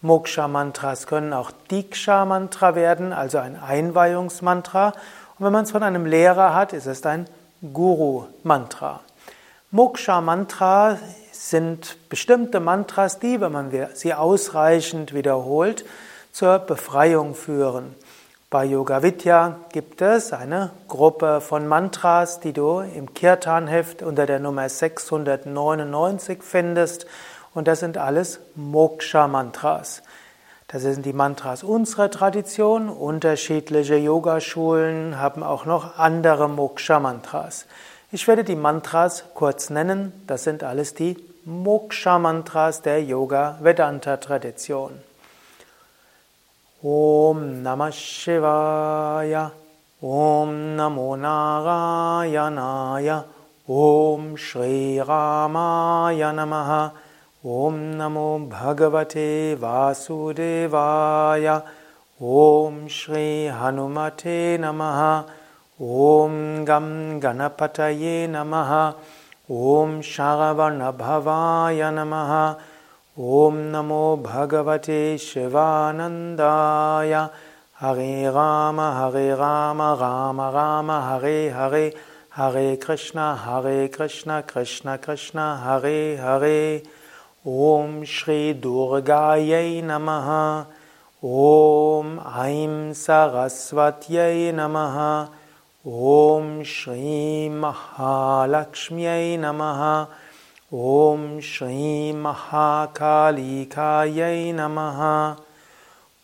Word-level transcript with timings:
Moksha-Mantras 0.00 1.06
können 1.06 1.34
auch 1.34 1.50
Diksha-Mantra 1.70 2.74
werden, 2.74 3.12
also 3.12 3.36
ein 3.36 3.62
Einweihungsmantra. 3.62 4.94
Und 5.38 5.44
wenn 5.44 5.52
man 5.52 5.64
es 5.64 5.72
von 5.72 5.82
einem 5.82 6.06
Lehrer 6.06 6.54
hat, 6.54 6.72
ist 6.72 6.86
es 6.86 7.04
ein 7.04 7.28
Guru-Mantra. 7.74 9.00
Moksha-Mantra 9.70 10.96
sind 11.30 12.08
bestimmte 12.08 12.58
Mantras, 12.58 13.18
die, 13.18 13.38
wenn 13.42 13.52
man 13.52 13.70
sie 13.92 14.14
ausreichend 14.14 15.12
wiederholt, 15.12 15.84
zur 16.32 16.58
Befreiung 16.58 17.34
führen. 17.34 17.94
Bei 18.52 18.64
Yoga 18.64 19.04
Vidya 19.04 19.60
gibt 19.70 20.02
es 20.02 20.32
eine 20.32 20.72
Gruppe 20.88 21.40
von 21.40 21.68
Mantras, 21.68 22.40
die 22.40 22.52
du 22.52 22.80
im 22.80 23.14
Kirtan-Heft 23.14 24.02
unter 24.02 24.26
der 24.26 24.40
Nummer 24.40 24.68
699 24.68 26.42
findest. 26.42 27.06
Und 27.54 27.68
das 27.68 27.78
sind 27.78 27.96
alles 27.96 28.40
Moksha-Mantras. 28.56 30.02
Das 30.66 30.82
sind 30.82 31.06
die 31.06 31.12
Mantras 31.12 31.62
unserer 31.62 32.10
Tradition. 32.10 32.88
Unterschiedliche 32.88 33.94
Yogaschulen 33.94 35.20
haben 35.20 35.44
auch 35.44 35.64
noch 35.64 35.96
andere 35.96 36.48
Moksha-Mantras. 36.48 37.66
Ich 38.10 38.26
werde 38.26 38.42
die 38.42 38.56
Mantras 38.56 39.26
kurz 39.34 39.70
nennen. 39.70 40.24
Das 40.26 40.42
sind 40.42 40.64
alles 40.64 40.94
die 40.94 41.16
Moksha-Mantras 41.44 42.82
der 42.82 43.04
Yoga-Vedanta-Tradition. 43.04 45.08
ॐ 46.86 47.40
नमः 47.64 47.88
शिवाय 47.94 49.34
ॐ 49.34 50.52
नमो 50.76 51.16
नारायणाय 51.24 53.08
ॐ 53.80 54.34
श्रीरामाय 54.44 56.22
नमः 56.38 56.70
ॐ 57.56 57.76
नमो 57.98 58.24
भगवते 58.52 59.28
वासुदेवाय 59.62 61.48
ॐ 62.38 62.86
श्रीहनुमते 62.96 64.38
नमः 64.64 65.02
ॐ 66.06 66.64
गं 66.70 66.88
गणपतये 67.22 68.26
नमः 68.36 68.72
ॐ 69.76 70.00
शवणभवाय 70.14 71.90
नमः 71.98 72.34
ॐ 73.20 73.54
नमो 73.54 74.16
भगवते 74.16 75.18
शिवानन्दाय। 75.18 77.14
हरे 77.80 78.30
राम 78.30 78.80
हरे 78.80 79.34
राम 79.34 79.82
राम 79.82 80.40
राम 80.40 80.90
हरे 80.90 81.48
हरे। 81.50 81.96
हरे 82.36 82.76
कृष्ण 82.76 83.18
हरे 83.18 83.88
कृष्ण 83.88 84.40
कृष्ण 84.40 84.96
कृष्ण 84.96 85.38
हरे 85.38 86.16
हरे। 86.16 86.82
ॐ 87.46 88.04
श्री 88.04 88.54
दुर्गायै 88.54 89.82
नमः। 89.84 90.30
ॐ 91.24 92.16
ऐं 92.46 92.92
सरस्वत्यै 92.92 94.52
नमः। 94.52 94.98
ॐ 96.16 96.62
श्रीं 96.62 97.50
महालक्ष्म्यै 97.50 99.36
नमः। 99.36 100.06
ॐ 100.74 101.40
श्रीं 101.42 102.12
महाकालिकायै 102.12 104.52
नमः। 104.52 105.36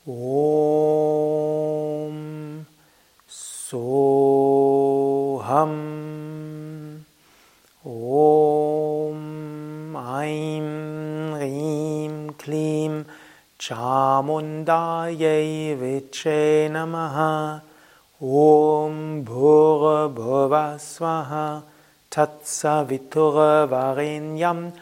ॐ 0.09 2.65
सोऽहम् 3.29 5.77
ॐ 7.87 9.17
ऐं 10.23 11.49
ऐं 11.49 12.29
क्लीं 12.29 13.03
चामुण्डायै 13.61 15.75
विच्छे 15.75 16.69
नमः। 16.73 17.61
ॐ 18.23 19.25
भोगभुव 19.25 20.79
स्मः 20.79 21.63
Bhuva 22.17 22.17
Swaha 22.17 22.25
Tatsaviturvarenyam 23.67 24.73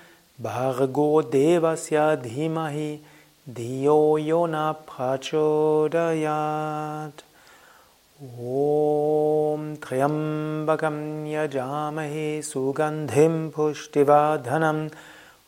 Bhargo 0.40 1.22
Devasya 1.22 2.16
Dhimahi 2.22 3.00
Dhiyo 3.50 4.18
Yona 4.24 4.76
Prachodayat 4.86 7.12
Om 8.22 9.76
Triambakam 9.78 11.26
Yajamahe 11.26 12.40
Sugandhim 12.40 13.50
Pushtivadhanam 13.50 14.92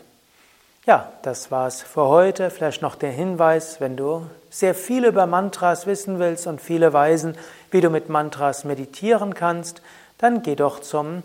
Ja, 0.84 1.12
das 1.22 1.50
war's 1.50 1.82
für 1.82 2.08
heute. 2.08 2.50
Vielleicht 2.50 2.82
noch 2.82 2.94
der 2.94 3.10
Hinweis, 3.10 3.80
wenn 3.80 3.96
du 3.96 4.26
sehr 4.50 4.74
viel 4.74 5.04
über 5.04 5.26
Mantras 5.26 5.86
wissen 5.86 6.18
willst 6.18 6.46
und 6.46 6.60
viele 6.60 6.92
Weisen, 6.92 7.36
wie 7.70 7.80
du 7.80 7.90
mit 7.90 8.08
Mantras 8.08 8.64
meditieren 8.64 9.34
kannst, 9.34 9.82
dann 10.18 10.42
geh 10.42 10.56
doch 10.56 10.80
zum 10.80 11.22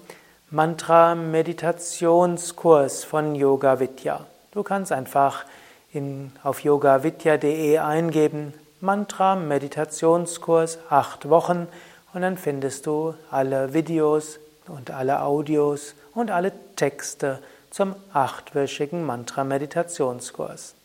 Mantra-Meditationskurs 0.52 3.04
von 3.04 3.36
Yoga 3.36 3.80
Vidya. 3.80 4.26
Du 4.52 4.64
kannst 4.64 4.92
einfach 4.92 5.46
in, 5.94 6.32
auf 6.44 6.64
yogavidya.de 6.64 7.78
eingeben, 7.78 8.54
Mantra 8.82 9.36
Meditationskurs, 9.36 10.80
acht 10.90 11.30
Wochen 11.30 11.68
und 12.14 12.22
dann 12.22 12.38
findest 12.38 12.86
du 12.86 13.14
alle 13.32 13.74
Videos 13.74 14.40
und 14.68 14.92
alle 14.92 15.22
Audios 15.22 15.96
und 16.14 16.32
alle 16.32 16.52
Texte 16.76 17.40
zum 17.70 17.96
achtwöchigen 18.12 19.06
Mantra 19.06 19.44
Meditationskurs. 19.44 20.76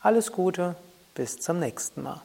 Alles 0.00 0.32
Gute, 0.32 0.76
bis 1.14 1.40
zum 1.40 1.58
nächsten 1.58 2.02
Mal. 2.02 2.22